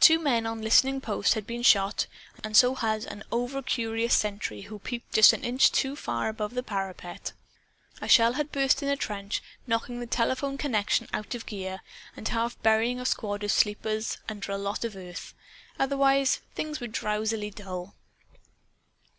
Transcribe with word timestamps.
Two 0.00 0.18
men 0.18 0.46
on 0.46 0.62
listening 0.62 1.02
post 1.02 1.34
had 1.34 1.46
been 1.46 1.62
shot; 1.62 2.06
and 2.42 2.56
so 2.56 2.74
had 2.74 3.04
an 3.04 3.22
overcurious 3.30 4.12
sentry 4.14 4.62
who 4.62 4.78
peeped 4.78 5.12
just 5.12 5.34
an 5.34 5.44
inch 5.44 5.70
too 5.70 5.94
far 5.94 6.30
above 6.30 6.56
a 6.56 6.62
parapet. 6.62 7.34
A 8.00 8.08
shell 8.08 8.32
had 8.32 8.52
burst 8.52 8.82
in 8.82 8.88
a 8.88 8.96
trench, 8.96 9.42
knocking 9.66 10.00
the 10.00 10.06
telephone 10.06 10.56
connection 10.56 11.08
out 11.12 11.34
of 11.34 11.44
gear 11.44 11.82
and 12.16 12.26
half 12.28 12.58
burying 12.62 12.98
a 12.98 13.04
squad 13.04 13.44
of 13.44 13.52
sleepers 13.52 14.16
under 14.30 14.50
a 14.50 14.56
lot 14.56 14.82
of 14.82 14.96
earth. 14.96 15.34
Otherwise, 15.78 16.40
things 16.54 16.80
were 16.80 16.86
drowsily 16.86 17.50
dull. 17.50 17.94